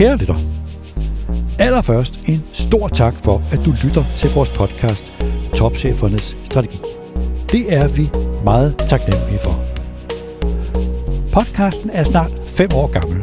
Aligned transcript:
Kære 0.00 0.16
lytter, 0.16 0.36
allerførst 1.58 2.20
en 2.28 2.44
stor 2.52 2.88
tak 2.88 3.14
for, 3.24 3.42
at 3.52 3.64
du 3.64 3.74
lytter 3.84 4.02
til 4.16 4.30
vores 4.34 4.50
podcast 4.50 5.12
Topchefernes 5.54 6.36
Strategi. 6.44 6.78
Det 7.52 7.74
er 7.74 7.88
vi 7.88 8.10
meget 8.44 8.76
taknemmelige 8.78 9.38
for. 9.38 9.64
Podcasten 11.32 11.90
er 11.92 12.04
snart 12.04 12.30
5 12.46 12.68
år 12.74 12.86
gammel. 12.86 13.22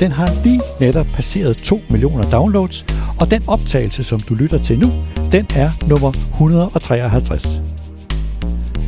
Den 0.00 0.12
har 0.12 0.42
lige 0.44 0.60
netop 0.80 1.06
passeret 1.14 1.56
2 1.56 1.80
millioner 1.90 2.30
downloads, 2.30 2.86
og 3.20 3.30
den 3.30 3.42
optagelse, 3.46 4.04
som 4.04 4.20
du 4.20 4.34
lytter 4.34 4.58
til 4.58 4.78
nu, 4.78 4.92
den 5.32 5.46
er 5.54 5.70
nummer 5.88 6.12
153. 6.32 7.62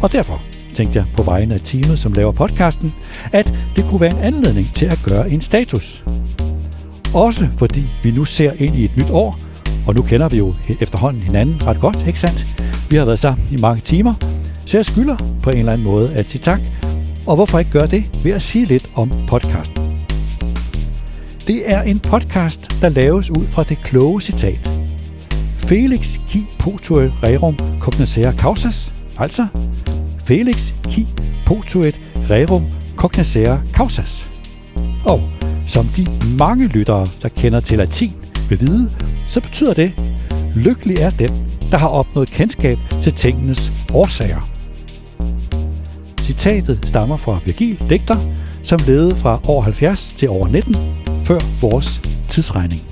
Og 0.03 0.13
derfor 0.13 0.43
tænkte 0.75 0.99
jeg 0.99 1.07
på 1.17 1.23
vegne 1.23 1.55
af 1.55 1.61
teamet, 1.65 1.99
som 1.99 2.13
laver 2.13 2.33
podcasten, 2.33 2.95
at 3.33 3.53
det 3.77 3.85
kunne 3.85 4.01
være 4.01 4.11
en 4.11 4.35
anledning 4.35 4.75
til 4.75 4.87
at 4.87 4.99
gøre 5.05 5.31
en 5.31 5.41
status. 5.41 6.05
Også 7.15 7.49
fordi 7.59 7.85
vi 8.03 8.11
nu 8.11 8.25
ser 8.25 8.53
ind 8.59 8.77
i 8.77 8.85
et 8.85 8.97
nyt 8.97 9.11
år, 9.11 9.39
og 9.87 9.95
nu 9.95 10.03
kender 10.03 10.29
vi 10.29 10.39
jo 10.39 10.55
efterhånden 10.81 11.23
hinanden 11.23 11.67
ret 11.67 11.81
godt, 11.81 12.07
ikke 12.07 12.21
sandt? 12.21 12.47
Vi 12.91 12.97
har 12.97 13.05
været 13.05 13.19
sammen 13.19 13.47
i 13.51 13.57
mange 13.61 13.81
timer, 13.81 14.15
så 14.67 14.79
jeg 14.79 14.85
skylder 14.85 15.17
på 15.43 15.51
en 15.51 15.59
eller 15.59 15.73
anden 15.73 15.87
måde 15.87 16.15
at 16.15 16.31
sige 16.31 16.41
tak, 16.41 16.61
og 17.27 17.35
hvorfor 17.35 17.59
ikke 17.59 17.71
gøre 17.71 17.87
det 17.87 18.05
ved 18.25 18.33
at 18.33 18.43
sige 18.43 18.65
lidt 18.65 18.91
om 18.95 19.13
podcasten. 19.29 20.05
Det 21.47 21.71
er 21.71 21.83
en 21.83 22.01
podcast, 22.01 22.71
der 22.81 22.89
laves 22.89 23.31
ud 23.31 23.47
fra 23.47 23.63
det 23.63 23.79
kloge 23.83 24.21
citat. 24.21 24.71
Felix 25.57 26.19
qui 26.29 26.47
potuit 26.59 27.13
rerum 27.23 27.57
cognoscere 27.81 28.33
causas, 28.33 28.95
altså 29.19 29.47
Felix 30.25 30.73
qui 30.91 31.07
potuit 31.47 32.01
rerum 32.31 32.65
cognoscere 32.97 33.63
causas. 33.75 34.29
Og 35.05 35.23
som 35.69 35.89
de 35.89 36.07
mange 36.39 36.67
lyttere, 36.67 37.07
der 37.23 37.29
kender 37.29 37.61
til 37.61 37.79
latin, 37.79 38.13
vil 38.49 38.61
vide, 38.61 38.93
så 39.27 39.41
betyder 39.41 39.75
det, 39.75 39.93
lykkelig 40.57 40.97
er 40.97 41.11
den, 41.11 41.31
der 41.71 41.79
har 41.79 41.89
opnået 41.89 42.31
kendskab 42.31 42.79
til 43.03 43.13
tingenes 43.13 43.73
årsager. 43.95 44.51
Citatet 46.21 46.81
stammer 46.85 47.17
fra 47.17 47.39
Virgil, 47.45 47.83
digter, 47.91 48.17
som 48.63 48.81
levede 48.87 49.17
fra 49.17 49.41
år 49.49 49.61
70 49.61 50.13
til 50.13 50.29
år 50.29 50.47
19, 50.47 50.77
før 51.25 51.39
vores 51.61 52.01
tidsregning. 52.29 52.83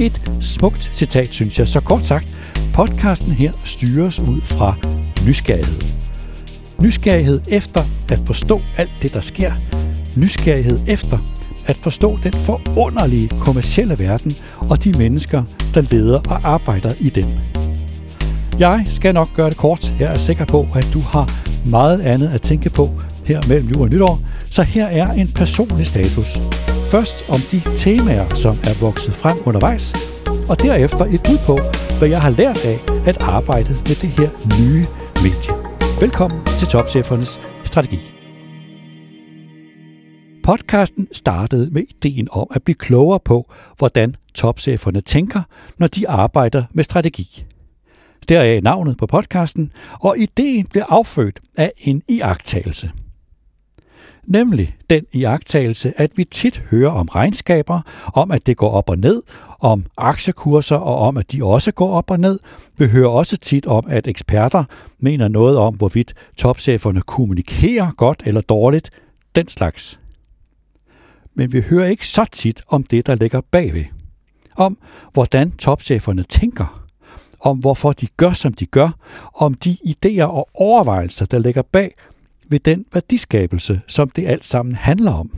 Et 0.00 0.32
smukt 0.40 0.90
citat, 0.92 1.28
synes 1.28 1.58
jeg. 1.58 1.68
Så 1.68 1.80
kort 1.80 2.04
sagt, 2.04 2.28
podcasten 2.74 3.32
her 3.32 3.52
styres 3.64 4.20
ud 4.20 4.40
fra 4.40 4.74
nysgerrighed. 5.26 5.82
Nysgerrighed 6.82 7.40
efter 7.48 7.84
at 8.08 8.20
forstå 8.26 8.60
alt 8.76 8.90
det, 9.02 9.14
der 9.14 9.20
sker. 9.20 9.52
Nysgerrighed 10.16 10.80
efter 10.88 11.18
at 11.66 11.76
forstå 11.76 12.18
den 12.22 12.32
forunderlige 12.32 13.28
kommercielle 13.28 13.98
verden 13.98 14.32
og 14.70 14.84
de 14.84 14.92
mennesker, 14.92 15.42
der 15.74 15.80
leder 15.90 16.20
og 16.28 16.40
arbejder 16.42 16.92
i 17.00 17.10
den. 17.10 17.40
Jeg 18.58 18.84
skal 18.86 19.14
nok 19.14 19.28
gøre 19.34 19.50
det 19.50 19.56
kort. 19.56 19.92
Jeg 20.00 20.12
er 20.12 20.18
sikker 20.18 20.44
på, 20.44 20.68
at 20.74 20.88
du 20.92 21.00
har 21.00 21.30
meget 21.64 22.00
andet 22.00 22.28
at 22.28 22.42
tænke 22.42 22.70
på 22.70 22.90
her 23.24 23.40
mellem 23.48 23.68
jul 23.68 23.82
og 23.82 23.88
nytår, 23.88 24.20
så 24.50 24.62
her 24.62 24.86
er 24.86 25.12
en 25.12 25.28
personlig 25.28 25.86
status. 25.86 26.38
Først 26.90 27.24
om 27.28 27.40
de 27.50 27.62
temaer, 27.74 28.34
som 28.34 28.58
er 28.64 28.80
vokset 28.80 29.14
frem 29.14 29.36
undervejs, 29.44 29.94
og 30.48 30.62
derefter 30.62 31.04
et 31.04 31.22
bud 31.22 31.38
på, 31.46 31.58
hvad 31.98 32.08
jeg 32.08 32.20
har 32.20 32.30
lært 32.30 32.64
af 32.64 32.78
at 33.06 33.16
arbejde 33.20 33.70
med 33.70 33.94
det 33.94 34.08
her 34.08 34.28
nye 34.60 34.86
medie. 35.22 35.54
Velkommen 36.00 36.40
til 36.58 36.68
Topchefernes 36.68 37.40
Strategi. 37.64 38.11
Podcasten 40.42 41.08
startede 41.12 41.70
med 41.70 41.82
ideen 41.82 42.28
om 42.30 42.46
at 42.50 42.62
blive 42.62 42.74
klogere 42.74 43.20
på, 43.20 43.52
hvordan 43.78 44.16
topcheferne 44.34 45.00
tænker, 45.00 45.42
når 45.78 45.86
de 45.86 46.08
arbejder 46.08 46.64
med 46.72 46.84
strategi. 46.84 47.44
Deraf 48.28 48.62
navnet 48.62 48.96
på 48.96 49.06
podcasten, 49.06 49.72
og 50.00 50.18
ideen 50.18 50.66
blev 50.66 50.82
affødt 50.88 51.40
af 51.56 51.72
en 51.78 52.02
iagttagelse. 52.08 52.90
Nemlig 54.24 54.76
den 54.90 55.04
iagttagelse, 55.12 55.92
at 55.96 56.10
vi 56.16 56.24
tit 56.24 56.64
hører 56.70 56.90
om 56.90 57.08
regnskaber, 57.08 57.80
om 58.14 58.30
at 58.30 58.46
det 58.46 58.56
går 58.56 58.70
op 58.70 58.90
og 58.90 58.98
ned, 58.98 59.22
om 59.60 59.86
aktiekurser 59.96 60.76
og 60.76 60.98
om, 60.98 61.16
at 61.16 61.32
de 61.32 61.44
også 61.44 61.72
går 61.72 61.92
op 61.92 62.10
og 62.10 62.20
ned. 62.20 62.38
Vi 62.78 62.86
hører 62.86 63.08
også 63.08 63.36
tit 63.36 63.66
om, 63.66 63.84
at 63.88 64.06
eksperter 64.06 64.64
mener 64.98 65.28
noget 65.28 65.58
om, 65.58 65.74
hvorvidt 65.74 66.14
topcheferne 66.36 67.00
kommunikerer 67.00 67.90
godt 67.96 68.22
eller 68.26 68.40
dårligt, 68.40 68.90
den 69.34 69.48
slags 69.48 69.98
men 71.34 71.52
vi 71.52 71.60
hører 71.60 71.86
ikke 71.86 72.08
så 72.08 72.24
tit 72.32 72.62
om 72.68 72.82
det, 72.82 73.06
der 73.06 73.14
ligger 73.14 73.40
bagved. 73.40 73.84
Om 74.56 74.78
hvordan 75.12 75.50
topcheferne 75.50 76.22
tænker, 76.22 76.86
om 77.40 77.58
hvorfor 77.58 77.92
de 77.92 78.06
gør, 78.06 78.32
som 78.32 78.52
de 78.52 78.66
gør, 78.66 78.90
om 79.34 79.54
de 79.54 79.76
idéer 79.86 80.22
og 80.22 80.48
overvejelser, 80.54 81.26
der 81.26 81.38
ligger 81.38 81.62
bag 81.62 81.94
ved 82.48 82.60
den 82.60 82.84
værdiskabelse, 82.92 83.80
som 83.88 84.10
det 84.10 84.26
alt 84.26 84.44
sammen 84.44 84.74
handler 84.74 85.12
om. 85.12 85.30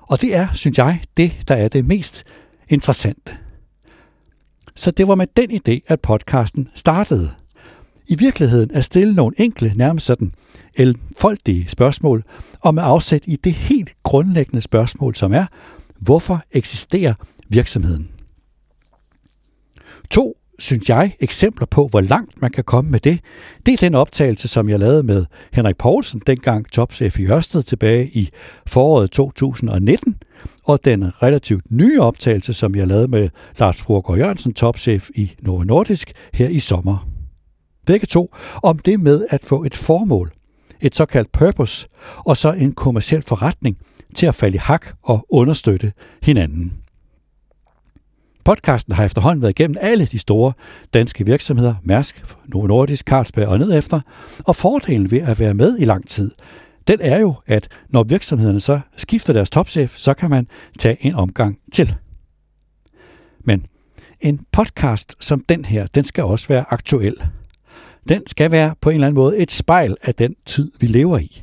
Og 0.00 0.20
det 0.20 0.34
er, 0.34 0.48
synes 0.54 0.78
jeg, 0.78 1.00
det, 1.16 1.32
der 1.48 1.54
er 1.54 1.68
det 1.68 1.84
mest 1.84 2.24
interessante. 2.68 3.36
Så 4.74 4.90
det 4.90 5.08
var 5.08 5.14
med 5.14 5.26
den 5.36 5.50
idé, 5.50 5.80
at 5.86 6.00
podcasten 6.00 6.68
startede. 6.74 7.34
I 8.10 8.14
virkeligheden 8.14 8.70
at 8.70 8.84
stille 8.84 9.14
nogle 9.14 9.40
enkle, 9.40 9.72
nærmest 9.76 10.06
sådan 10.06 10.32
elfoldige 10.74 11.68
spørgsmål, 11.68 12.24
og 12.60 12.74
med 12.74 12.82
afsæt 12.86 13.22
i 13.26 13.36
det 13.36 13.52
helt 13.52 13.90
grundlæggende 14.02 14.60
spørgsmål, 14.60 15.14
som 15.14 15.32
er, 15.32 15.46
hvorfor 15.98 16.42
eksisterer 16.52 17.14
virksomheden? 17.48 18.10
To, 20.10 20.36
synes 20.58 20.88
jeg, 20.88 21.16
eksempler 21.20 21.66
på, 21.66 21.88
hvor 21.88 22.00
langt 22.00 22.42
man 22.42 22.50
kan 22.50 22.64
komme 22.64 22.90
med 22.90 23.00
det, 23.00 23.20
det 23.66 23.74
er 23.74 23.76
den 23.76 23.94
optagelse, 23.94 24.48
som 24.48 24.68
jeg 24.68 24.78
lavede 24.78 25.02
med 25.02 25.26
Henrik 25.52 25.76
Poulsen, 25.76 26.22
dengang 26.26 26.72
topchef 26.72 27.18
i 27.18 27.26
Ørsted 27.26 27.62
tilbage 27.62 28.10
i 28.12 28.28
foråret 28.66 29.10
2019, 29.10 30.16
og 30.64 30.84
den 30.84 31.22
relativt 31.22 31.72
nye 31.72 32.00
optagelse, 32.00 32.52
som 32.52 32.74
jeg 32.74 32.86
lavede 32.86 33.08
med 33.08 33.28
Lars 33.58 33.82
Fruergaard 33.82 34.18
Jørgensen, 34.18 34.54
topchef 34.54 35.10
i 35.14 35.34
Novo 35.42 35.62
Nordisk, 35.62 36.12
her 36.32 36.48
i 36.48 36.58
sommer. 36.58 37.17
Begge 37.88 38.06
to 38.06 38.34
om 38.62 38.78
det 38.78 39.00
med 39.00 39.26
at 39.30 39.44
få 39.44 39.64
et 39.64 39.76
formål 39.76 40.32
et 40.80 40.96
såkaldt 40.96 41.32
purpose, 41.32 41.88
og 42.16 42.36
så 42.36 42.52
en 42.52 42.72
kommersiel 42.72 43.22
forretning 43.22 43.78
til 44.14 44.26
at 44.26 44.34
falde 44.34 44.54
i 44.54 44.58
hak 44.58 44.86
og 45.02 45.26
understøtte 45.28 45.92
hinanden. 46.22 46.72
Podcasten 48.44 48.94
har 48.94 49.04
efterhånden 49.04 49.42
været 49.42 49.60
igennem 49.60 49.76
alle 49.80 50.06
de 50.06 50.18
store 50.18 50.52
danske 50.94 51.26
virksomheder, 51.26 51.74
Mærsk, 51.82 52.24
Novo 52.46 52.66
Nordisk, 52.66 53.06
Carlsberg 53.06 53.48
og 53.48 53.58
nedefter, 53.58 54.00
og 54.46 54.56
fordelen 54.56 55.10
ved 55.10 55.20
at 55.20 55.40
være 55.40 55.54
med 55.54 55.78
i 55.78 55.84
lang 55.84 56.08
tid, 56.08 56.30
den 56.88 57.00
er 57.00 57.18
jo, 57.18 57.34
at 57.46 57.68
når 57.88 58.02
virksomhederne 58.02 58.60
så 58.60 58.80
skifter 58.96 59.32
deres 59.32 59.50
topchef, 59.50 59.96
så 59.96 60.14
kan 60.14 60.30
man 60.30 60.46
tage 60.78 61.06
en 61.06 61.14
omgang 61.14 61.58
til. 61.72 61.94
Men 63.40 63.66
en 64.20 64.46
podcast 64.52 65.14
som 65.20 65.44
den 65.48 65.64
her, 65.64 65.86
den 65.86 66.04
skal 66.04 66.24
også 66.24 66.48
være 66.48 66.64
aktuel 66.70 67.16
den 68.08 68.26
skal 68.26 68.50
være 68.50 68.74
på 68.80 68.90
en 68.90 68.94
eller 68.94 69.06
anden 69.06 69.20
måde 69.20 69.36
et 69.36 69.50
spejl 69.50 69.96
af 70.02 70.14
den 70.14 70.34
tid, 70.46 70.72
vi 70.80 70.86
lever 70.86 71.18
i. 71.18 71.42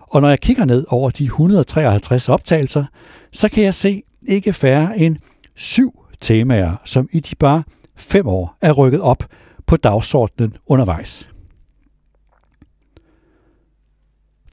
Og 0.00 0.20
når 0.20 0.28
jeg 0.28 0.40
kigger 0.40 0.64
ned 0.64 0.84
over 0.88 1.10
de 1.10 1.24
153 1.24 2.28
optagelser, 2.28 2.84
så 3.32 3.48
kan 3.48 3.64
jeg 3.64 3.74
se 3.74 4.02
ikke 4.28 4.52
færre 4.52 4.98
end 4.98 5.16
syv 5.54 6.02
temaer, 6.20 6.76
som 6.84 7.08
i 7.12 7.20
de 7.20 7.34
bare 7.36 7.62
fem 7.96 8.26
år 8.26 8.56
er 8.60 8.72
rykket 8.72 9.00
op 9.00 9.24
på 9.66 9.76
dagsordenen 9.76 10.56
undervejs. 10.66 11.28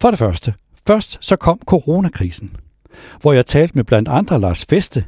For 0.01 0.09
det 0.09 0.19
første. 0.19 0.53
Først 0.87 1.17
så 1.21 1.35
kom 1.35 1.59
coronakrisen, 1.65 2.49
hvor 3.21 3.33
jeg 3.33 3.45
talte 3.45 3.75
med 3.75 3.83
blandt 3.83 4.09
andre 4.09 4.39
Lars 4.39 4.65
Feste, 4.65 5.05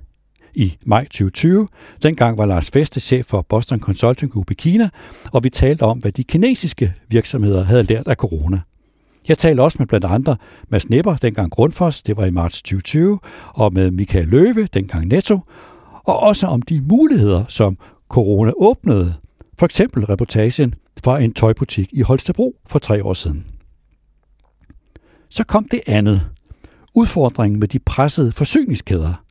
i 0.55 0.77
maj 0.85 1.03
2020. 1.03 1.67
Dengang 2.03 2.37
var 2.37 2.45
Lars 2.45 2.71
Feste 2.71 2.99
chef 2.99 3.25
for 3.25 3.41
Boston 3.41 3.79
Consulting 3.79 4.31
Group 4.31 4.51
i 4.51 4.53
Kina, 4.53 4.89
og 5.33 5.43
vi 5.43 5.49
talte 5.49 5.83
om, 5.83 5.97
hvad 5.97 6.11
de 6.11 6.23
kinesiske 6.23 6.93
virksomheder 7.07 7.63
havde 7.63 7.83
lært 7.83 8.07
af 8.07 8.15
corona. 8.15 8.61
Jeg 9.27 9.37
talte 9.37 9.61
også 9.61 9.75
med 9.79 9.87
blandt 9.87 10.05
andre 10.05 10.37
Mads 10.69 10.89
Nepper, 10.89 11.15
dengang 11.15 11.51
Grundfos, 11.51 12.03
det 12.03 12.17
var 12.17 12.25
i 12.25 12.31
marts 12.31 12.61
2020, 12.61 13.19
og 13.53 13.73
med 13.73 13.91
Michael 13.91 14.27
Løve, 14.27 14.67
dengang 14.73 15.05
Netto, 15.05 15.39
og 16.03 16.19
også 16.19 16.47
om 16.47 16.61
de 16.61 16.81
muligheder, 16.81 17.45
som 17.47 17.77
corona 18.09 18.51
åbnede. 18.57 19.13
For 19.59 19.65
eksempel 19.65 20.05
reportagen 20.05 20.73
fra 21.03 21.19
en 21.19 21.33
tøjbutik 21.33 21.89
i 21.93 22.01
Holstebro 22.01 22.55
for 22.67 22.79
tre 22.79 23.03
år 23.03 23.13
siden. 23.13 23.45
Så 25.29 25.43
kom 25.43 25.67
det 25.71 25.81
andet. 25.87 26.29
Udfordringen 26.95 27.59
med 27.59 27.67
de 27.67 27.79
pressede 27.79 28.31
forsyningskæder. 28.31 29.24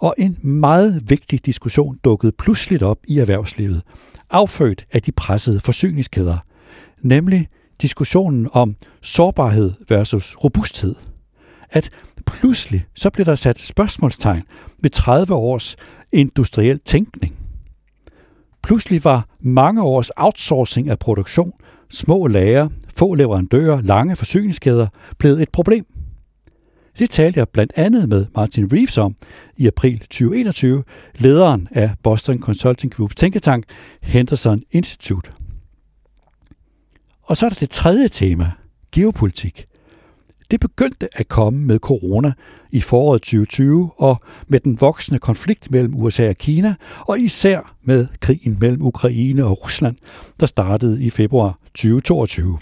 Og 0.00 0.14
en 0.18 0.38
meget 0.42 1.10
vigtig 1.10 1.46
diskussion 1.46 1.98
dukkede 2.04 2.32
pludseligt 2.32 2.82
op 2.82 2.98
i 3.08 3.18
erhvervslivet, 3.18 3.82
affødt 4.30 4.84
af 4.92 5.02
de 5.02 5.12
pressede 5.12 5.60
forsyningskæder, 5.60 6.38
nemlig 7.02 7.48
diskussionen 7.82 8.48
om 8.52 8.76
sårbarhed 9.02 9.72
versus 9.88 10.36
robusthed. 10.44 10.94
At 11.70 11.90
pludselig 12.26 12.84
så 12.94 13.10
blev 13.10 13.26
der 13.26 13.34
sat 13.34 13.58
spørgsmålstegn 13.58 14.42
ved 14.78 14.90
30 14.90 15.34
års 15.34 15.76
industriel 16.12 16.80
tænkning. 16.84 17.36
Pludselig 18.62 19.04
var 19.04 19.28
mange 19.40 19.82
års 19.82 20.10
outsourcing 20.16 20.88
af 20.90 20.98
produktion, 20.98 21.52
små 21.90 22.26
lager, 22.26 22.68
få 22.96 23.14
leverandører, 23.14 23.80
lange 23.80 24.16
forsyningskæder 24.16 24.86
blevet 25.18 25.42
et 25.42 25.48
problem. 25.48 25.86
Det 26.98 27.10
talte 27.10 27.38
jeg 27.38 27.48
blandt 27.48 27.72
andet 27.76 28.08
med 28.08 28.26
Martin 28.36 28.72
Reeves 28.72 28.98
om 28.98 29.16
i 29.56 29.66
april 29.66 29.98
2021, 29.98 30.84
lederen 31.18 31.68
af 31.70 31.90
Boston 32.02 32.38
Consulting 32.38 32.94
Groups 32.94 33.14
tænketank 33.14 33.64
Henderson 34.02 34.62
Institute. 34.70 35.30
Og 37.22 37.36
så 37.36 37.46
er 37.46 37.50
der 37.50 37.56
det 37.56 37.70
tredje 37.70 38.08
tema, 38.08 38.52
geopolitik. 38.92 39.66
Det 40.50 40.60
begyndte 40.60 41.08
at 41.12 41.28
komme 41.28 41.58
med 41.58 41.78
corona 41.78 42.32
i 42.70 42.80
foråret 42.80 43.22
2020 43.22 43.90
og 43.96 44.18
med 44.48 44.60
den 44.60 44.80
voksende 44.80 45.18
konflikt 45.18 45.70
mellem 45.70 45.94
USA 45.94 46.28
og 46.28 46.36
Kina, 46.36 46.74
og 47.00 47.20
især 47.20 47.76
med 47.82 48.06
krigen 48.20 48.56
mellem 48.60 48.82
Ukraine 48.82 49.44
og 49.44 49.64
Rusland, 49.64 49.96
der 50.40 50.46
startede 50.46 51.04
i 51.04 51.10
februar 51.10 51.58
2022. 51.74 52.58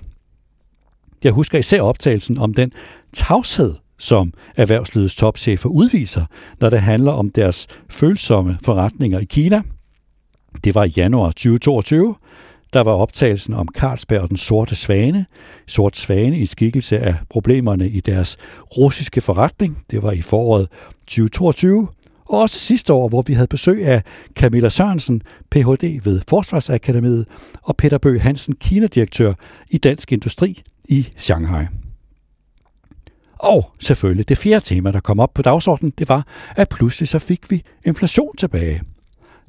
Jeg 1.25 1.33
husker 1.33 1.59
især 1.59 1.83
optagelsen 1.83 2.39
om 2.39 2.55
den 2.55 2.73
tavshed, 3.13 3.75
som 3.99 4.33
erhvervslivets 4.57 5.17
topchefer 5.17 5.69
udviser, 5.69 6.25
når 6.61 6.71
det 6.71 6.81
handler 6.81 7.13
om 7.13 7.31
deres 7.31 7.67
følsomme 7.91 8.59
forretninger 8.65 9.19
i 9.19 9.25
Kina. 9.25 9.63
Det 10.65 10.75
var 10.75 10.85
i 10.85 10.93
januar 10.97 11.29
2022, 11.29 12.15
der 12.73 12.81
var 12.81 12.93
optagelsen 12.93 13.55
om 13.55 13.67
Carlsberg 13.77 14.21
og 14.21 14.29
den 14.29 14.37
sorte 14.37 14.75
svane. 14.75 15.27
Sort 15.67 15.97
svane 15.97 16.39
i 16.39 16.47
skikkelse 16.47 16.99
af 16.99 17.15
problemerne 17.31 17.89
i 17.89 18.01
deres 18.01 18.37
russiske 18.77 19.21
forretning. 19.21 19.85
Det 19.91 20.03
var 20.03 20.13
i 20.13 20.23
foråret 20.23 20.69
2022. 21.01 21.89
Og 22.27 22.39
også 22.39 22.59
sidste 22.59 22.93
år, 22.93 23.09
hvor 23.09 23.23
vi 23.27 23.33
havde 23.33 23.47
besøg 23.47 23.87
af 23.87 24.03
Camilla 24.35 24.69
Sørensen, 24.69 25.23
Ph.D. 25.51 26.01
ved 26.05 26.21
Forsvarsakademiet, 26.29 27.27
og 27.63 27.77
Peter 27.77 27.99
Bøge 27.99 28.21
Hansen, 28.21 28.55
Kina-direktør 28.61 29.35
i 29.71 29.79
Dansk 29.79 30.13
Industri 30.13 30.63
i 30.89 31.09
Shanghai. 31.17 31.88
Og 33.39 33.71
selvfølgelig 33.81 34.29
det 34.29 34.39
fjerde 34.39 34.65
tema, 34.65 34.91
der 34.91 35.01
kom 35.01 35.21
op 35.21 35.35
på 35.35 35.43
dagsordenen, 35.43 35.93
det 35.99 36.09
var, 36.09 36.27
at 36.57 36.69
pludselig 36.69 37.09
så 37.09 37.19
fik 37.19 37.51
vi 37.51 37.63
inflation 37.87 38.37
tilbage. 38.37 38.83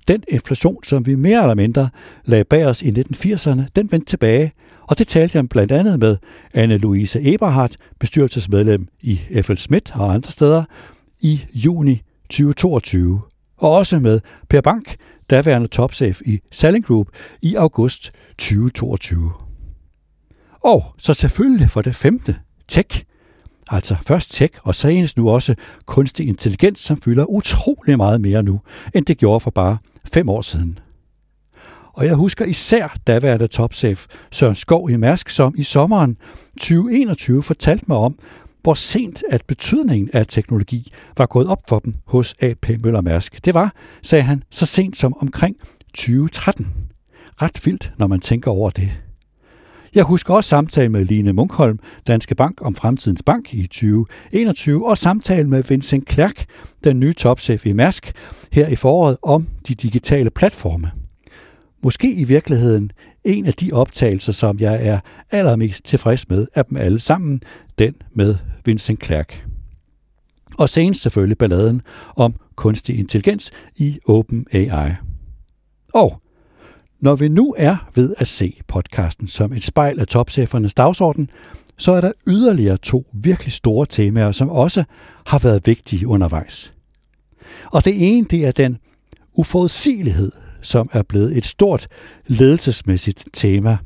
Den 0.07 0.23
inflation, 0.27 0.83
som 0.83 1.05
vi 1.05 1.15
mere 1.15 1.41
eller 1.41 1.55
mindre 1.55 1.89
lagde 2.25 2.43
bag 2.43 2.65
os 2.65 2.81
i 2.81 2.89
1980'erne, 2.89 3.61
den 3.75 3.91
vendte 3.91 4.05
tilbage, 4.05 4.51
og 4.81 4.97
det 4.97 5.07
talte 5.07 5.37
jeg 5.37 5.49
blandt 5.49 5.71
andet 5.71 5.99
med 5.99 6.17
Anne-Louise 6.57 7.33
Eberhardt, 7.33 7.77
bestyrelsesmedlem 7.99 8.87
i 9.01 9.19
FL 9.43 9.55
Schmidt 9.55 9.91
og 9.95 10.13
andre 10.13 10.31
steder, 10.31 10.63
i 11.19 11.41
juni 11.53 12.01
2022. 12.29 13.21
Og 13.57 13.71
også 13.71 13.99
med 13.99 14.19
Per 14.49 14.61
Bank, 14.61 14.95
daværende 15.29 15.67
topchef 15.67 16.21
i 16.25 16.39
Selling 16.51 16.85
Group, 16.85 17.07
i 17.41 17.55
august 17.55 18.11
2022. 18.37 19.31
Og 20.61 20.85
så 20.97 21.13
selvfølgelig 21.13 21.69
for 21.69 21.81
det 21.81 21.95
femte, 21.95 22.35
tech. 22.67 23.03
Altså 23.69 23.95
først 24.07 24.31
tech, 24.33 24.59
og 24.63 24.75
senest 24.75 25.17
nu 25.17 25.29
også 25.29 25.55
kunstig 25.85 26.27
intelligens, 26.27 26.79
som 26.79 27.01
fylder 27.01 27.25
utrolig 27.25 27.97
meget 27.97 28.21
mere 28.21 28.43
nu, 28.43 28.59
end 28.95 29.05
det 29.05 29.17
gjorde 29.17 29.39
for 29.39 29.51
bare 29.51 29.77
fem 30.13 30.29
år 30.29 30.41
siden. 30.41 30.79
Og 31.93 32.05
jeg 32.05 32.15
husker 32.15 32.45
især 32.45 32.95
daværende 33.07 33.47
topchef 33.47 34.05
Søren 34.31 34.55
Skov 34.55 34.89
i 34.89 34.95
Mærsk, 34.95 35.29
som 35.29 35.53
i 35.57 35.63
sommeren 35.63 36.17
2021 36.59 37.43
fortalte 37.43 37.85
mig 37.87 37.97
om, 37.97 38.19
hvor 38.63 38.73
sent 38.73 39.23
at 39.29 39.45
betydningen 39.47 40.09
af 40.13 40.27
teknologi 40.27 40.91
var 41.17 41.25
gået 41.25 41.47
op 41.47 41.61
for 41.69 41.79
dem 41.79 41.93
hos 42.05 42.35
AP 42.41 42.69
Møller 42.83 43.01
Mærsk. 43.01 43.45
Det 43.45 43.53
var, 43.53 43.73
sagde 44.01 44.23
han, 44.23 44.43
så 44.51 44.65
sent 44.65 44.97
som 44.97 45.13
omkring 45.21 45.55
2013. 45.93 46.67
Ret 47.41 47.65
vildt, 47.65 47.91
når 47.97 48.07
man 48.07 48.19
tænker 48.19 48.51
over 48.51 48.69
det. 48.69 48.91
Jeg 49.95 50.03
husker 50.03 50.33
også 50.33 50.47
samtalen 50.49 50.91
med 50.91 51.05
Line 51.05 51.33
Munkholm, 51.33 51.79
Danske 52.07 52.35
Bank 52.35 52.61
om 52.61 52.75
fremtidens 52.75 53.23
bank 53.25 53.53
i 53.53 53.67
2021, 53.67 54.87
og 54.87 54.97
samtalen 54.97 55.49
med 55.49 55.63
Vincent 55.63 56.05
Klerk, 56.05 56.45
den 56.83 56.99
nye 56.99 57.13
topchef 57.13 57.65
i 57.65 57.73
Mærsk, 57.73 58.11
her 58.51 58.67
i 58.67 58.75
foråret 58.75 59.17
om 59.21 59.47
de 59.67 59.73
digitale 59.73 60.29
platforme. 60.29 60.91
Måske 61.83 62.13
i 62.13 62.23
virkeligheden 62.23 62.91
en 63.23 63.45
af 63.45 63.53
de 63.53 63.69
optagelser, 63.73 64.33
som 64.33 64.59
jeg 64.59 64.87
er 64.87 64.99
allermest 65.31 65.85
tilfreds 65.85 66.29
med 66.29 66.47
af 66.55 66.65
dem 66.65 66.77
alle 66.77 66.99
sammen, 66.99 67.41
den 67.79 67.95
med 68.13 68.35
Vincent 68.65 68.99
Klerk. 68.99 69.45
Og 70.57 70.69
senest 70.69 71.01
selvfølgelig 71.01 71.37
balladen 71.37 71.81
om 72.15 72.35
kunstig 72.55 72.99
intelligens 72.99 73.51
i 73.77 73.99
OpenAI. 74.05 74.91
Og 75.93 76.21
når 77.01 77.15
vi 77.15 77.27
nu 77.27 77.55
er 77.57 77.89
ved 77.95 78.13
at 78.17 78.27
se 78.27 78.61
podcasten 78.67 79.27
som 79.27 79.53
et 79.53 79.63
spejl 79.63 79.99
af 79.99 80.07
topchefernes 80.07 80.73
dagsorden, 80.73 81.29
så 81.77 81.91
er 81.91 82.01
der 82.01 82.11
yderligere 82.27 82.77
to 82.77 83.05
virkelig 83.13 83.53
store 83.53 83.85
temaer, 83.85 84.31
som 84.31 84.49
også 84.49 84.83
har 85.25 85.39
været 85.39 85.67
vigtige 85.67 86.07
undervejs. 86.07 86.73
Og 87.71 87.85
det 87.85 87.93
ene, 88.17 88.25
det 88.29 88.45
er 88.45 88.51
den 88.51 88.77
uforudsigelighed, 89.33 90.31
som 90.61 90.85
er 90.91 91.03
blevet 91.03 91.37
et 91.37 91.45
stort 91.45 91.87
ledelsesmæssigt 92.27 93.25
tema. 93.33 93.77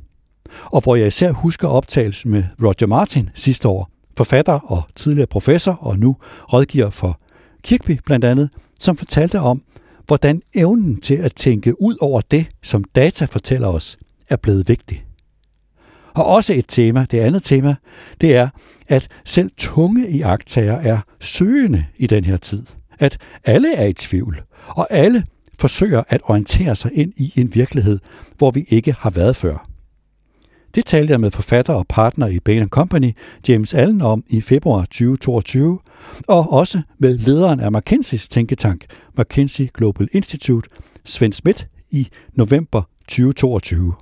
Og 0.66 0.82
hvor 0.82 0.96
jeg 0.96 1.08
især 1.08 1.32
husker 1.32 1.68
optagelsen 1.68 2.32
med 2.32 2.44
Roger 2.62 2.88
Martin 2.88 3.30
sidste 3.34 3.68
år, 3.68 3.90
forfatter 4.18 4.54
og 4.54 4.84
tidligere 4.96 5.28
professor 5.28 5.72
og 5.72 6.00
nu 6.00 6.18
rådgiver 6.54 6.90
for 6.90 7.20
Kirkby 7.64 8.00
blandt 8.06 8.26
andet, 8.26 8.50
som 8.80 8.98
fortalte 8.98 9.40
om, 9.40 9.62
hvordan 10.08 10.42
evnen 10.54 11.02
til 11.02 11.16
at 11.16 11.36
tænke 11.36 11.82
ud 11.82 11.98
over 12.02 12.22
det, 12.22 12.48
som 12.64 12.84
data 12.84 13.26
fortæller 13.26 13.68
os, 13.68 13.98
er 14.30 14.36
blevet 14.36 14.68
vigtig. 14.68 15.06
Og 16.14 16.26
også 16.26 16.54
et 16.54 16.66
tema, 16.68 17.06
det 17.12 17.20
andet 17.20 17.44
tema, 17.44 17.76
det 18.22 18.36
er, 18.36 18.50
at 18.88 19.08
selv 19.26 19.52
tunge 19.58 20.10
iagtager 20.10 20.74
er 20.74 21.00
søgende 21.20 21.86
i 21.98 22.08
den 22.08 22.26
her 22.26 22.38
tid. 22.38 22.64
At 23.00 23.18
alle 23.44 23.76
er 23.76 23.86
i 23.86 23.94
tvivl, 23.94 24.42
og 24.68 24.88
alle 24.90 25.24
forsøger 25.60 26.04
at 26.10 26.22
orientere 26.24 26.76
sig 26.76 26.92
ind 26.94 27.14
i 27.18 27.34
en 27.36 27.56
virkelighed, 27.56 28.00
hvor 28.38 28.52
vi 28.52 28.66
ikke 28.70 28.96
har 29.00 29.10
været 29.10 29.36
før. 29.36 29.73
Det 30.76 30.86
talte 30.86 31.12
jeg 31.12 31.20
med 31.20 31.32
forfatter 31.32 31.74
og 31.74 31.88
partner 31.88 32.28
i 32.28 32.40
Bain 32.40 32.70
Company, 32.70 33.12
James 33.48 33.74
Allen, 33.74 34.02
om 34.02 34.24
i 34.28 34.42
februar 34.42 34.86
2022, 34.86 35.80
og 36.28 36.54
også 36.54 36.82
med 36.98 37.18
lederen 37.18 37.60
af 37.60 37.72
McKinseys 37.72 38.30
tænketank, 38.30 38.86
McKinsey 39.18 39.70
Global 39.74 40.10
Institute, 40.12 40.70
Svend 41.06 41.34
Schmidt, 41.34 41.68
i 41.92 42.08
november 42.34 42.82
2022. 43.08 43.94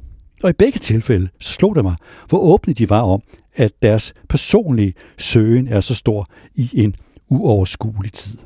Og 0.43 0.49
i 0.49 0.53
begge 0.53 0.79
tilfælde 0.79 1.29
så 1.39 1.53
slog 1.53 1.75
det 1.75 1.83
mig, 1.83 1.95
hvor 2.29 2.39
åbne 2.39 2.73
de 2.73 2.89
var 2.89 3.01
om, 3.01 3.21
at 3.55 3.71
deres 3.81 4.13
personlige 4.29 4.93
søgen 5.17 5.67
er 5.67 5.81
så 5.81 5.95
stor 5.95 6.25
i 6.55 6.69
en 6.73 6.95
uoverskuelig 7.29 8.13
tid. 8.13 8.37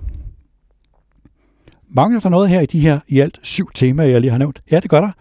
Mangler 1.90 2.20
der 2.20 2.30
noget 2.30 2.50
her 2.50 2.62
i 2.62 2.66
de 2.66 2.80
her 2.80 3.00
i 3.08 3.20
alt 3.20 3.40
syv 3.44 3.70
temaer, 3.74 4.08
jeg 4.08 4.22
lige 4.22 4.32
har 4.32 4.38
nævnt? 4.38 4.60
Ja, 4.72 4.80
det 4.80 4.90
gør 4.90 5.02
der. 5.02 5.12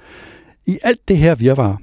I 0.66 0.78
alt 0.82 1.08
det 1.08 1.18
her 1.18 1.34
virvar, 1.34 1.80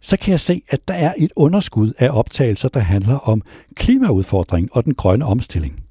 så 0.00 0.16
kan 0.16 0.30
jeg 0.30 0.40
se, 0.40 0.62
at 0.68 0.88
der 0.88 0.94
er 0.94 1.14
et 1.18 1.32
underskud 1.36 1.92
af 1.98 2.10
optagelser, 2.10 2.68
der 2.68 2.80
handler 2.80 3.18
om 3.18 3.42
klimaudfordringen 3.74 4.68
og 4.72 4.84
den 4.84 4.94
grønne 4.94 5.24
omstilling. 5.24 5.82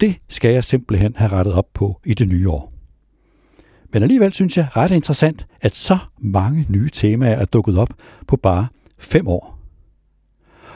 Det 0.00 0.16
skal 0.28 0.52
jeg 0.52 0.64
simpelthen 0.64 1.16
have 1.16 1.32
rettet 1.32 1.54
op 1.54 1.66
på 1.74 2.00
i 2.04 2.14
det 2.14 2.28
nye 2.28 2.50
år. 2.50 2.72
Men 3.92 4.02
alligevel 4.02 4.32
synes 4.32 4.56
jeg 4.56 4.68
ret 4.76 4.90
interessant, 4.90 5.46
at 5.60 5.76
så 5.76 5.98
mange 6.20 6.66
nye 6.68 6.90
temaer 6.92 7.36
er 7.36 7.44
dukket 7.44 7.78
op 7.78 7.90
på 8.26 8.36
bare 8.36 8.66
fem 8.98 9.28
år. 9.28 9.58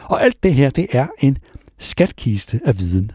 Og 0.05 0.23
alt 0.23 0.43
det 0.43 0.55
her, 0.55 0.71
det 0.71 0.87
er 0.93 1.07
en 1.21 1.39
skatkiste 1.79 2.61
af 2.65 2.79
viden. 2.79 3.11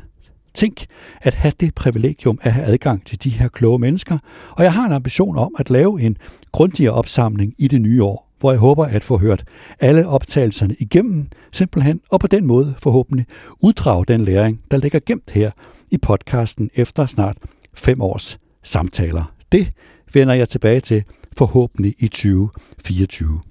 Tænk 0.53 0.85
at 1.21 1.33
have 1.33 1.53
det 1.59 1.75
privilegium 1.75 2.39
at 2.41 2.53
have 2.53 2.65
adgang 2.65 3.05
til 3.05 3.23
de 3.23 3.29
her 3.29 3.47
kloge 3.47 3.79
mennesker, 3.79 4.17
og 4.51 4.63
jeg 4.63 4.73
har 4.73 4.85
en 4.85 4.91
ambition 4.91 5.37
om 5.37 5.55
at 5.59 5.69
lave 5.69 6.01
en 6.01 6.17
grundigere 6.51 6.93
opsamling 6.93 7.53
i 7.57 7.67
det 7.67 7.81
nye 7.81 8.03
år, 8.03 8.26
hvor 8.39 8.51
jeg 8.51 8.59
håber 8.59 8.85
at 8.85 9.03
få 9.03 9.17
hørt 9.17 9.43
alle 9.79 10.07
optagelserne 10.07 10.75
igennem, 10.79 11.27
simpelthen, 11.51 12.01
og 12.09 12.19
på 12.19 12.27
den 12.27 12.45
måde 12.45 12.75
forhåbentlig 12.83 13.25
uddrage 13.59 14.05
den 14.05 14.21
læring, 14.21 14.61
der 14.71 14.77
ligger 14.77 14.99
gemt 15.05 15.31
her 15.31 15.51
i 15.91 15.97
podcasten 15.97 16.69
efter 16.75 17.05
snart 17.05 17.37
fem 17.73 18.01
års 18.01 18.39
samtaler. 18.63 19.33
Det 19.51 19.69
vender 20.13 20.33
jeg 20.33 20.49
tilbage 20.49 20.79
til 20.79 21.03
forhåbentlig 21.37 21.95
i 21.99 22.07
2024. 22.07 23.41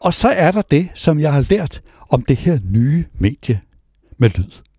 Og 0.00 0.14
så 0.14 0.28
er 0.28 0.50
der 0.50 0.62
det, 0.62 0.88
som 0.94 1.18
jeg 1.18 1.32
har 1.32 1.46
lært 1.50 1.82
om 2.10 2.22
det 2.22 2.36
her 2.36 2.58
nye 2.70 3.04
medie 3.18 3.60
med 4.18 4.30
lyd. 4.36 4.71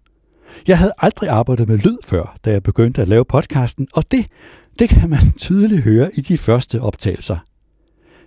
Jeg 0.67 0.77
havde 0.77 0.93
aldrig 0.97 1.29
arbejdet 1.29 1.67
med 1.67 1.77
lyd 1.77 1.97
før, 2.03 2.37
da 2.45 2.51
jeg 2.51 2.63
begyndte 2.63 3.01
at 3.01 3.07
lave 3.07 3.25
podcasten, 3.25 3.87
og 3.93 4.11
det, 4.11 4.25
det 4.79 4.89
kan 4.89 5.09
man 5.09 5.31
tydeligt 5.37 5.81
høre 5.81 6.09
i 6.13 6.21
de 6.21 6.37
første 6.37 6.81
optagelser. 6.81 7.37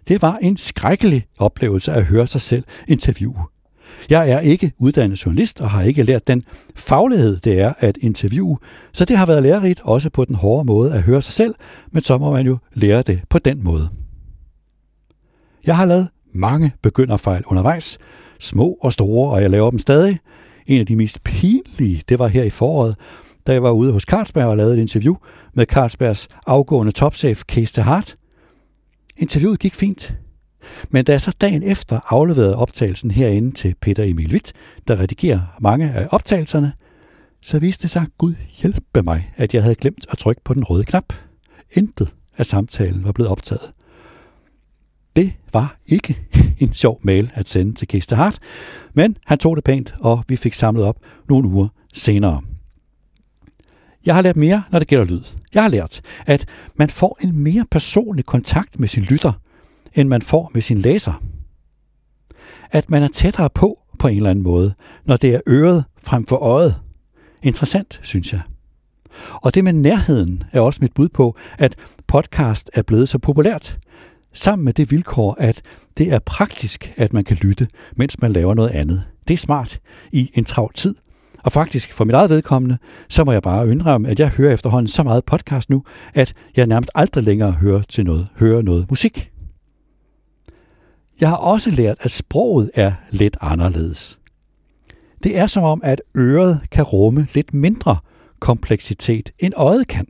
Det 0.08 0.22
var 0.22 0.38
en 0.42 0.56
skrækkelig 0.56 1.26
oplevelse 1.38 1.92
at 1.92 2.04
høre 2.04 2.26
sig 2.26 2.40
selv 2.40 2.64
interviewe. 2.88 3.44
Jeg 4.10 4.30
er 4.30 4.40
ikke 4.40 4.72
uddannet 4.78 5.26
journalist 5.26 5.60
og 5.60 5.70
har 5.70 5.82
ikke 5.82 6.02
lært 6.02 6.26
den 6.26 6.42
faglighed, 6.76 7.36
det 7.36 7.60
er 7.60 7.72
at 7.78 7.96
interviewe, 8.00 8.58
så 8.92 9.04
det 9.04 9.16
har 9.16 9.26
været 9.26 9.42
lærerigt 9.42 9.80
også 9.84 10.10
på 10.10 10.24
den 10.24 10.34
hårde 10.34 10.66
måde 10.66 10.94
at 10.94 11.02
høre 11.02 11.22
sig 11.22 11.34
selv, 11.34 11.54
men 11.92 12.02
så 12.02 12.18
må 12.18 12.32
man 12.32 12.46
jo 12.46 12.58
lære 12.74 13.02
det 13.02 13.20
på 13.30 13.38
den 13.38 13.64
måde. 13.64 13.88
Jeg 15.66 15.76
har 15.76 15.84
lavet 15.84 16.08
mange 16.32 16.72
begynderfejl 16.82 17.42
undervejs, 17.46 17.98
små 18.40 18.78
og 18.80 18.92
store, 18.92 19.30
og 19.30 19.42
jeg 19.42 19.50
laver 19.50 19.70
dem 19.70 19.78
stadig. 19.78 20.18
En 20.66 20.80
af 20.80 20.86
de 20.86 20.96
mest 20.96 21.24
pinlige, 21.24 22.02
det 22.08 22.18
var 22.18 22.28
her 22.28 22.42
i 22.42 22.50
foråret, 22.50 22.96
da 23.46 23.52
jeg 23.52 23.62
var 23.62 23.70
ude 23.70 23.92
hos 23.92 24.02
Carlsberg 24.02 24.46
og 24.46 24.56
lavede 24.56 24.74
et 24.74 24.80
interview 24.80 25.14
med 25.54 25.66
Carlsbergs 25.66 26.28
afgående 26.46 26.92
topchef 26.92 27.42
Case 27.42 27.82
Hart. 27.82 28.16
Interviewet 29.16 29.58
gik 29.60 29.74
fint, 29.74 30.14
men 30.90 31.04
da 31.04 31.12
jeg 31.12 31.20
så 31.20 31.32
dagen 31.40 31.62
efter 31.62 32.00
afleverede 32.08 32.56
optagelsen 32.56 33.10
herinde 33.10 33.52
til 33.52 33.74
Peter 33.80 34.04
Emil 34.04 34.32
Witt, 34.32 34.52
der 34.88 35.00
redigerer 35.00 35.40
mange 35.60 35.92
af 35.92 36.08
optagelserne, 36.10 36.72
så 37.42 37.58
viste 37.58 37.82
det 37.82 37.90
sig, 37.90 38.06
Gud 38.18 38.34
hjælpe 38.62 39.02
mig, 39.02 39.32
at 39.36 39.54
jeg 39.54 39.62
havde 39.62 39.74
glemt 39.74 40.06
at 40.10 40.18
trykke 40.18 40.42
på 40.44 40.54
den 40.54 40.64
røde 40.64 40.84
knap. 40.84 41.12
Intet 41.72 42.14
af 42.38 42.46
samtalen 42.46 43.04
var 43.04 43.12
blevet 43.12 43.30
optaget. 43.30 43.72
Det 45.16 45.32
var 45.52 45.76
ikke 45.86 46.18
en 46.58 46.72
sjov 46.72 47.00
mail 47.02 47.32
at 47.34 47.48
sende 47.48 47.74
til 47.74 47.88
Kiste 47.88 48.16
Hart, 48.16 48.38
men 48.94 49.16
han 49.26 49.38
tog 49.38 49.56
det 49.56 49.64
pænt, 49.64 49.94
og 50.00 50.24
vi 50.28 50.36
fik 50.36 50.54
samlet 50.54 50.84
op 50.84 50.96
nogle 51.28 51.48
uger 51.48 51.68
senere. 51.94 52.42
Jeg 54.06 54.14
har 54.14 54.22
lært 54.22 54.36
mere, 54.36 54.62
når 54.72 54.78
det 54.78 54.88
gælder 54.88 55.04
lyd. 55.04 55.22
Jeg 55.54 55.62
har 55.62 55.70
lært, 55.70 56.00
at 56.26 56.46
man 56.74 56.90
får 56.90 57.18
en 57.20 57.38
mere 57.38 57.66
personlig 57.70 58.24
kontakt 58.24 58.80
med 58.80 58.88
sin 58.88 59.02
lytter, 59.02 59.32
end 59.94 60.08
man 60.08 60.22
får 60.22 60.50
med 60.54 60.62
sin 60.62 60.78
læser. 60.78 61.22
At 62.70 62.90
man 62.90 63.02
er 63.02 63.08
tættere 63.08 63.50
på 63.50 63.78
på 63.98 64.08
en 64.08 64.16
eller 64.16 64.30
anden 64.30 64.44
måde, 64.44 64.74
når 65.04 65.16
det 65.16 65.34
er 65.34 65.40
øret 65.48 65.84
frem 66.02 66.26
for 66.26 66.36
øjet. 66.36 66.80
Interessant, 67.42 68.00
synes 68.02 68.32
jeg. 68.32 68.40
Og 69.32 69.54
det 69.54 69.64
med 69.64 69.72
nærheden 69.72 70.44
er 70.52 70.60
også 70.60 70.78
mit 70.82 70.94
bud 70.94 71.08
på, 71.08 71.36
at 71.58 71.74
podcast 72.06 72.70
er 72.74 72.82
blevet 72.82 73.08
så 73.08 73.18
populært, 73.18 73.78
sammen 74.36 74.64
med 74.64 74.72
det 74.72 74.90
vilkår, 74.90 75.36
at 75.38 75.62
det 75.98 76.12
er 76.12 76.18
praktisk, 76.18 76.92
at 76.96 77.12
man 77.12 77.24
kan 77.24 77.36
lytte, 77.36 77.68
mens 77.96 78.20
man 78.20 78.32
laver 78.32 78.54
noget 78.54 78.70
andet. 78.70 79.02
Det 79.28 79.34
er 79.34 79.38
smart 79.38 79.80
i 80.12 80.30
en 80.34 80.44
travl 80.44 80.72
tid. 80.74 80.94
Og 81.44 81.52
faktisk, 81.52 81.92
for 81.92 82.04
mit 82.04 82.14
eget 82.14 82.30
vedkommende, 82.30 82.78
så 83.08 83.24
må 83.24 83.32
jeg 83.32 83.42
bare 83.42 83.70
indrømme, 83.70 84.08
at 84.08 84.20
jeg 84.20 84.28
hører 84.28 84.52
efterhånden 84.52 84.88
så 84.88 85.02
meget 85.02 85.24
podcast 85.24 85.70
nu, 85.70 85.84
at 86.14 86.34
jeg 86.56 86.66
nærmest 86.66 86.90
aldrig 86.94 87.24
længere 87.24 87.52
hører 87.52 87.82
til 87.82 88.04
noget, 88.04 88.28
hører 88.36 88.62
noget 88.62 88.86
musik. 88.90 89.30
Jeg 91.20 91.28
har 91.28 91.36
også 91.36 91.70
lært, 91.70 91.96
at 92.00 92.10
sproget 92.10 92.70
er 92.74 92.92
lidt 93.10 93.36
anderledes. 93.40 94.18
Det 95.22 95.38
er 95.38 95.46
som 95.46 95.64
om, 95.64 95.80
at 95.84 96.02
øret 96.16 96.60
kan 96.70 96.84
rumme 96.84 97.26
lidt 97.34 97.54
mindre 97.54 97.96
kompleksitet, 98.40 99.30
end 99.38 99.54
øjet 99.56 99.88
kan. 99.88 100.06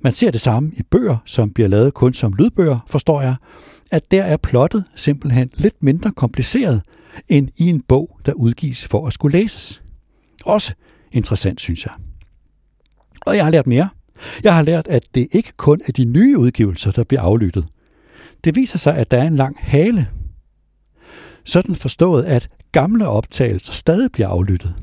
Man 0.00 0.12
ser 0.12 0.30
det 0.30 0.40
samme 0.40 0.72
i 0.76 0.82
bøger, 0.82 1.16
som 1.24 1.50
bliver 1.50 1.68
lavet 1.68 1.94
kun 1.94 2.12
som 2.12 2.32
lydbøger, 2.32 2.78
forstår 2.86 3.22
jeg, 3.22 3.34
at 3.90 4.10
der 4.10 4.22
er 4.22 4.36
plottet 4.36 4.84
simpelthen 4.94 5.50
lidt 5.54 5.82
mindre 5.82 6.12
kompliceret 6.12 6.82
end 7.28 7.48
i 7.56 7.68
en 7.68 7.80
bog, 7.80 8.20
der 8.26 8.32
udgives 8.32 8.88
for 8.88 9.06
at 9.06 9.12
skulle 9.12 9.38
læses. 9.38 9.82
Også 10.44 10.74
interessant, 11.12 11.60
synes 11.60 11.86
jeg. 11.86 11.94
Og 13.20 13.36
jeg 13.36 13.44
har 13.44 13.50
lært 13.50 13.66
mere. 13.66 13.88
Jeg 14.44 14.54
har 14.54 14.62
lært, 14.62 14.88
at 14.88 15.02
det 15.14 15.28
ikke 15.32 15.52
kun 15.56 15.80
er 15.88 15.92
de 15.92 16.04
nye 16.04 16.38
udgivelser, 16.38 16.90
der 16.90 17.04
bliver 17.04 17.20
aflyttet. 17.20 17.66
Det 18.44 18.56
viser 18.56 18.78
sig, 18.78 18.96
at 18.96 19.10
der 19.10 19.16
er 19.16 19.26
en 19.26 19.36
lang 19.36 19.56
hale. 19.60 20.08
Sådan 21.44 21.74
forstået, 21.74 22.24
at 22.24 22.48
gamle 22.72 23.08
optagelser 23.08 23.72
stadig 23.72 24.12
bliver 24.12 24.28
aflyttet. 24.28 24.74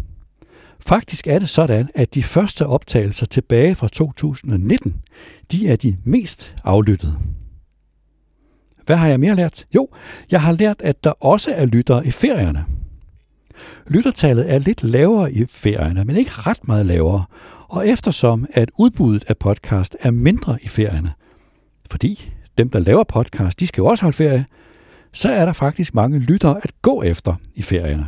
Faktisk 0.79 1.27
er 1.27 1.39
det 1.39 1.49
sådan, 1.49 1.89
at 1.95 2.13
de 2.13 2.23
første 2.23 2.67
optagelser 2.67 3.25
tilbage 3.25 3.75
fra 3.75 3.87
2019, 3.87 4.95
de 5.51 5.69
er 5.69 5.75
de 5.75 5.97
mest 6.03 6.55
aflyttede. 6.63 7.13
Hvad 8.85 8.95
har 8.95 9.07
jeg 9.07 9.19
mere 9.19 9.35
lært? 9.35 9.65
Jo, 9.75 9.89
jeg 10.31 10.41
har 10.41 10.51
lært, 10.51 10.81
at 10.81 11.03
der 11.03 11.11
også 11.11 11.51
er 11.51 11.65
lyttere 11.65 12.07
i 12.07 12.11
ferierne. 12.11 12.65
Lyttertallet 13.87 14.53
er 14.53 14.59
lidt 14.59 14.83
lavere 14.83 15.33
i 15.33 15.45
ferierne, 15.45 16.05
men 16.05 16.15
ikke 16.15 16.31
ret 16.33 16.67
meget 16.67 16.85
lavere. 16.85 17.25
Og 17.67 17.87
eftersom 17.87 18.45
at 18.53 18.71
udbuddet 18.79 19.23
af 19.27 19.37
podcast 19.37 19.97
er 19.99 20.11
mindre 20.11 20.57
i 20.61 20.67
ferierne, 20.67 21.13
fordi 21.91 22.33
dem, 22.57 22.69
der 22.69 22.79
laver 22.79 23.03
podcast, 23.03 23.59
de 23.59 23.67
skal 23.67 23.81
jo 23.81 23.85
også 23.85 24.03
holde 24.03 24.17
ferie, 24.17 24.45
så 25.13 25.29
er 25.29 25.45
der 25.45 25.53
faktisk 25.53 25.93
mange 25.93 26.19
lyttere 26.19 26.59
at 26.63 26.71
gå 26.81 27.01
efter 27.01 27.35
i 27.55 27.61
ferierne. 27.61 28.07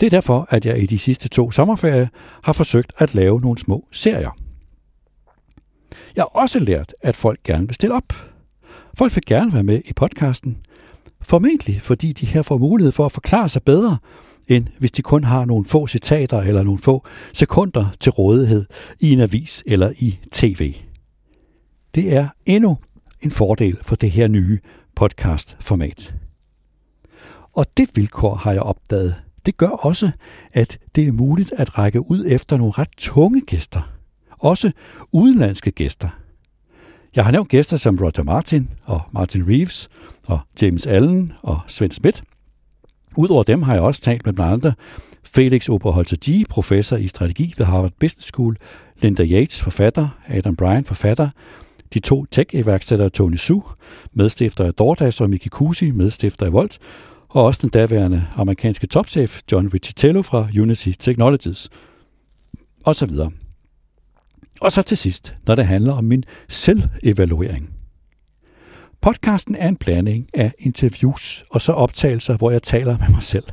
Det 0.00 0.06
er 0.06 0.10
derfor, 0.10 0.46
at 0.50 0.66
jeg 0.66 0.82
i 0.82 0.86
de 0.86 0.98
sidste 0.98 1.28
to 1.28 1.50
sommerferier 1.50 2.06
har 2.42 2.52
forsøgt 2.52 2.92
at 2.98 3.14
lave 3.14 3.40
nogle 3.40 3.58
små 3.58 3.88
serier. 3.92 4.30
Jeg 6.16 6.22
har 6.22 6.40
også 6.40 6.58
lært, 6.58 6.94
at 7.02 7.16
folk 7.16 7.42
gerne 7.42 7.66
vil 7.66 7.74
stille 7.74 7.94
op. 7.94 8.12
Folk 8.98 9.16
vil 9.16 9.24
gerne 9.26 9.52
være 9.52 9.62
med 9.62 9.80
i 9.84 9.92
podcasten. 9.92 10.58
Formentlig 11.20 11.82
fordi 11.82 12.12
de 12.12 12.26
her 12.26 12.42
får 12.42 12.58
mulighed 12.58 12.92
for 12.92 13.06
at 13.06 13.12
forklare 13.12 13.48
sig 13.48 13.62
bedre, 13.62 13.98
end 14.48 14.66
hvis 14.78 14.92
de 14.92 15.02
kun 15.02 15.24
har 15.24 15.44
nogle 15.44 15.64
få 15.64 15.86
citater 15.86 16.40
eller 16.40 16.62
nogle 16.62 16.78
få 16.78 17.04
sekunder 17.32 17.86
til 18.00 18.12
rådighed 18.12 18.66
i 19.00 19.12
en 19.12 19.20
avis 19.20 19.62
eller 19.66 19.92
i 19.98 20.18
tv. 20.32 20.74
Det 21.94 22.16
er 22.16 22.28
endnu 22.46 22.78
en 23.20 23.30
fordel 23.30 23.78
for 23.82 23.96
det 23.96 24.10
her 24.10 24.28
nye 24.28 24.58
podcast-format. 24.96 26.14
Og 27.52 27.66
det 27.76 27.90
vilkår 27.94 28.34
har 28.34 28.52
jeg 28.52 28.62
opdaget. 28.62 29.23
Det 29.46 29.56
gør 29.56 29.68
også, 29.68 30.10
at 30.52 30.78
det 30.94 31.08
er 31.08 31.12
muligt 31.12 31.52
at 31.56 31.78
række 31.78 32.10
ud 32.10 32.24
efter 32.28 32.56
nogle 32.56 32.72
ret 32.72 32.88
tunge 32.96 33.40
gæster. 33.40 33.90
Også 34.38 34.72
udenlandske 35.12 35.70
gæster. 35.70 36.08
Jeg 37.16 37.24
har 37.24 37.32
nævnt 37.32 37.48
gæster 37.48 37.76
som 37.76 37.98
Roger 38.00 38.22
Martin 38.22 38.70
og 38.84 39.00
Martin 39.12 39.48
Reeves 39.48 39.88
og 40.26 40.40
James 40.62 40.86
Allen 40.86 41.32
og 41.42 41.60
Svend 41.66 41.92
Smith. 41.92 42.22
Udover 43.16 43.42
dem 43.42 43.62
har 43.62 43.74
jeg 43.74 43.82
også 43.82 44.00
talt 44.00 44.26
med 44.26 44.32
blandt 44.32 44.52
andre 44.52 44.72
Felix 45.24 45.68
Oberholzer 45.68 46.16
G, 46.16 46.48
professor 46.48 46.96
i 46.96 47.06
strategi 47.06 47.54
ved 47.58 47.66
Harvard 47.66 47.92
Business 48.00 48.26
School, 48.26 48.56
Linda 48.96 49.24
Yates, 49.24 49.62
forfatter, 49.62 50.08
Adam 50.28 50.56
Bryan, 50.56 50.84
forfatter, 50.84 51.28
de 51.94 52.00
to 52.00 52.24
tech-iværksættere 52.30 53.10
Tony 53.10 53.36
Su, 53.36 53.60
medstifter 54.12 54.64
af 54.64 54.74
DoorDash 54.74 55.22
og 55.22 55.30
Miki 55.30 55.48
Kusi, 55.48 55.90
medstifter 55.90 56.46
af 56.46 56.52
Volt, 56.52 56.78
og 57.34 57.44
også 57.44 57.60
den 57.62 57.70
daværende 57.70 58.26
amerikanske 58.34 58.86
topchef 58.86 59.40
John 59.52 59.68
Riccitello 59.74 60.22
fra 60.22 60.48
Unity 60.60 60.90
Technologies, 60.98 61.70
og 62.84 62.94
så 62.94 63.06
videre. 63.06 63.30
Og 64.60 64.72
så 64.72 64.82
til 64.82 64.96
sidst, 64.96 65.36
når 65.46 65.54
det 65.54 65.66
handler 65.66 65.92
om 65.92 66.04
min 66.04 66.24
selvevaluering. 66.48 67.70
Podcasten 69.00 69.56
er 69.56 69.68
en 69.68 69.76
blanding 69.76 70.28
af 70.34 70.52
interviews 70.58 71.44
og 71.50 71.60
så 71.60 71.72
optagelser, 71.72 72.36
hvor 72.36 72.50
jeg 72.50 72.62
taler 72.62 72.98
med 72.98 73.08
mig 73.10 73.22
selv. 73.22 73.44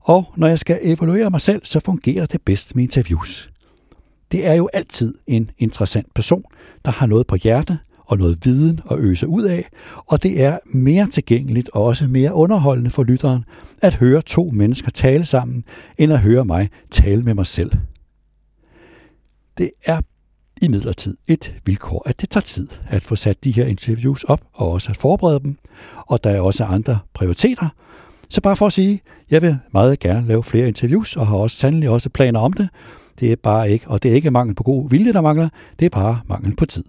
Og 0.00 0.32
når 0.36 0.46
jeg 0.46 0.58
skal 0.58 0.78
evaluere 0.82 1.30
mig 1.30 1.40
selv, 1.40 1.64
så 1.64 1.80
fungerer 1.80 2.26
det 2.26 2.42
bedst 2.42 2.76
med 2.76 2.84
interviews. 2.84 3.50
Det 4.32 4.46
er 4.46 4.54
jo 4.54 4.68
altid 4.72 5.14
en 5.26 5.50
interessant 5.58 6.14
person, 6.14 6.44
der 6.84 6.90
har 6.90 7.06
noget 7.06 7.26
på 7.26 7.36
hjertet 7.36 7.78
og 8.12 8.18
noget 8.18 8.38
viden 8.44 8.80
at 8.90 8.98
øse 8.98 9.28
ud 9.28 9.42
af, 9.42 9.68
og 10.06 10.22
det 10.22 10.42
er 10.42 10.58
mere 10.66 11.06
tilgængeligt 11.06 11.70
og 11.72 11.84
også 11.84 12.06
mere 12.06 12.34
underholdende 12.34 12.90
for 12.90 13.02
lytteren 13.02 13.44
at 13.82 13.94
høre 13.94 14.22
to 14.22 14.50
mennesker 14.54 14.90
tale 14.90 15.24
sammen, 15.24 15.64
end 15.98 16.12
at 16.12 16.20
høre 16.20 16.44
mig 16.44 16.70
tale 16.90 17.22
med 17.22 17.34
mig 17.34 17.46
selv. 17.46 17.72
Det 19.58 19.70
er 19.84 20.00
i 20.62 20.68
midlertid 20.68 21.16
et 21.26 21.54
vilkår, 21.64 22.02
at 22.06 22.20
det 22.20 22.30
tager 22.30 22.42
tid 22.42 22.68
at 22.88 23.02
få 23.02 23.16
sat 23.16 23.44
de 23.44 23.52
her 23.52 23.66
interviews 23.66 24.24
op 24.24 24.40
og 24.52 24.70
også 24.70 24.90
at 24.90 24.96
forberede 24.96 25.40
dem, 25.40 25.58
og 26.06 26.24
der 26.24 26.30
er 26.30 26.40
også 26.40 26.64
andre 26.64 26.98
prioriteter. 27.14 27.68
Så 28.28 28.40
bare 28.40 28.56
for 28.56 28.66
at 28.66 28.72
sige, 28.72 29.00
jeg 29.30 29.42
vil 29.42 29.58
meget 29.72 29.98
gerne 29.98 30.26
lave 30.26 30.42
flere 30.42 30.68
interviews, 30.68 31.16
og 31.16 31.26
har 31.26 31.36
også 31.36 31.56
sandelig 31.56 31.88
også 31.90 32.08
planer 32.08 32.40
om 32.40 32.52
det, 32.52 32.68
det 33.20 33.32
er 33.32 33.36
bare 33.36 33.70
ikke, 33.70 33.88
og 33.88 34.02
det 34.02 34.10
er 34.10 34.14
ikke 34.14 34.30
mangel 34.30 34.54
på 34.54 34.62
god 34.62 34.90
vilje, 34.90 35.12
der 35.12 35.20
mangler, 35.20 35.48
det 35.78 35.86
er 35.86 35.90
bare 35.90 36.20
mangel 36.26 36.56
på 36.56 36.66
tid. 36.66 36.84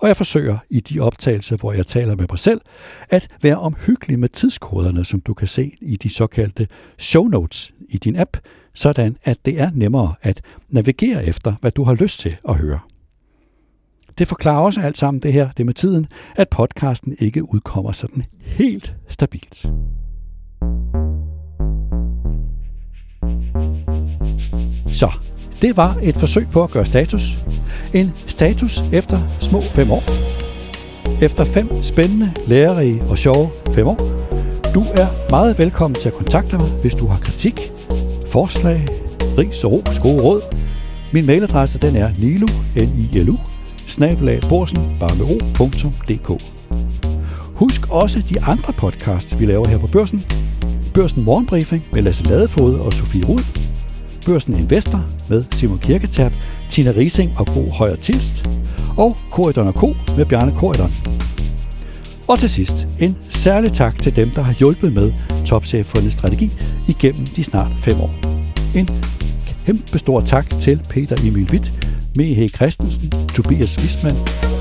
Og 0.00 0.08
jeg 0.08 0.16
forsøger 0.16 0.58
i 0.70 0.80
de 0.80 1.00
optagelser, 1.00 1.56
hvor 1.56 1.72
jeg 1.72 1.86
taler 1.86 2.16
med 2.16 2.26
mig 2.30 2.38
selv, 2.38 2.60
at 3.10 3.28
være 3.42 3.58
omhyggelig 3.58 4.18
med 4.18 4.28
tidskoderne, 4.28 5.04
som 5.04 5.20
du 5.20 5.34
kan 5.34 5.48
se 5.48 5.72
i 5.80 5.96
de 5.96 6.08
såkaldte 6.08 6.68
show 6.98 7.24
notes 7.28 7.72
i 7.88 7.98
din 7.98 8.16
app, 8.16 8.36
sådan 8.74 9.16
at 9.24 9.38
det 9.44 9.60
er 9.60 9.70
nemmere 9.74 10.14
at 10.22 10.42
navigere 10.68 11.26
efter, 11.26 11.54
hvad 11.60 11.70
du 11.70 11.84
har 11.84 11.94
lyst 11.94 12.20
til 12.20 12.36
at 12.48 12.56
høre. 12.56 12.78
Det 14.18 14.28
forklarer 14.28 14.60
også 14.60 14.80
alt 14.80 14.98
sammen 14.98 15.22
det 15.22 15.32
her, 15.32 15.50
det 15.50 15.66
med 15.66 15.74
tiden, 15.74 16.06
at 16.36 16.48
podcasten 16.48 17.16
ikke 17.18 17.54
udkommer 17.54 17.92
sådan 17.92 18.24
helt 18.40 18.94
stabilt. 19.08 19.66
Så, 24.92 25.10
det 25.62 25.76
var 25.76 25.96
et 26.02 26.16
forsøg 26.16 26.46
på 26.52 26.62
at 26.62 26.70
gøre 26.70 26.86
status. 26.86 27.38
En 27.94 28.12
status 28.26 28.84
efter 28.92 29.18
små 29.40 29.60
fem 29.60 29.90
år. 29.90 30.02
efter 31.22 31.44
fem 31.44 31.82
spændende, 31.82 32.32
lærerige 32.46 33.02
og 33.02 33.18
sjove 33.18 33.50
fem 33.72 33.86
år. 33.86 33.98
Du 34.74 34.84
er 34.94 35.06
meget 35.30 35.58
velkommen 35.58 36.00
til 36.00 36.08
at 36.08 36.14
kontakte 36.14 36.58
mig, 36.58 36.68
hvis 36.68 36.94
du 36.94 37.06
har 37.06 37.18
kritik, 37.18 37.72
forslag, 38.26 38.88
ris 39.38 39.64
og 39.64 39.72
ros, 39.72 39.98
gode 39.98 40.22
råd. 40.22 40.42
Min 41.12 41.26
mailadresse 41.26 41.78
den 41.78 41.96
er 41.96 42.10
nilu, 42.18 42.46
n 42.76 43.08
i 43.12 43.18
l 43.18 43.28
u 43.28 43.36
snabelag 43.86 44.40
Husk 47.54 47.90
også 47.90 48.20
de 48.30 48.40
andre 48.40 48.72
podcasts, 48.72 49.40
vi 49.40 49.46
laver 49.46 49.68
her 49.68 49.78
på 49.78 49.86
Børsen. 49.86 50.24
Børsen 50.94 51.24
Morgenbriefing 51.24 51.84
med 51.92 52.02
Lasse 52.02 52.24
Ladefod 52.24 52.74
og 52.74 52.92
Sofie 52.92 53.24
Rud. 53.24 53.69
Børsen 54.30 54.56
Investor 54.56 55.04
med 55.28 55.44
Simon 55.52 55.78
Kirketab, 55.78 56.32
Tina 56.68 56.90
Rising 56.90 57.32
og 57.38 57.46
Bo 57.46 57.70
Højer 57.70 57.96
Tilst. 57.96 58.50
Og 58.96 59.16
Korridon 59.30 59.66
og 59.66 59.74
Co. 59.74 59.96
med 60.16 60.26
Bjarne 60.26 60.52
Korridon. 60.56 60.92
Og 62.28 62.38
til 62.38 62.50
sidst, 62.50 62.88
en 63.00 63.18
særlig 63.28 63.72
tak 63.72 64.02
til 64.02 64.16
dem, 64.16 64.30
der 64.30 64.42
har 64.42 64.52
hjulpet 64.52 64.92
med 64.92 65.12
Topchefernes 65.46 66.12
strategi 66.12 66.50
igennem 66.88 67.26
de 67.26 67.44
snart 67.44 67.70
fem 67.78 68.00
år. 68.00 68.14
En 68.74 68.88
kæmpe 69.66 69.98
stor 69.98 70.20
tak 70.20 70.50
til 70.60 70.82
Peter 70.90 71.16
Emil 71.16 71.50
Witt, 71.50 71.72
Mehe 72.16 72.48
Christensen, 72.48 73.12
Tobias 73.34 73.78
Wisman, 73.78 74.16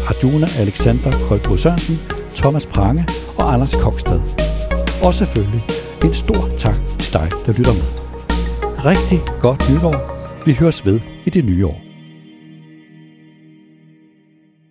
Arjuna 0.08 0.48
Alexander 0.58 1.12
Koldbro 1.28 1.58
Sørensen, 1.58 2.00
Thomas 2.36 2.66
Prange 2.66 3.06
og 3.38 3.54
Anders 3.54 3.76
Kokstad. 3.76 4.22
Og 5.02 5.14
selvfølgelig 5.14 5.64
en 6.04 6.14
stor 6.14 6.50
tak 6.58 6.76
til 7.00 7.14
dig, 7.14 7.30
der 7.46 7.54
lytter 7.54 7.74
med. 7.74 7.99
Rigtig 8.86 9.20
godt 9.42 9.70
nytår. 9.70 9.96
Vi 10.46 10.54
høres 10.54 10.86
ved 10.86 11.00
i 11.26 11.30
det 11.30 11.46
nye 11.46 11.66
år. 11.66 11.89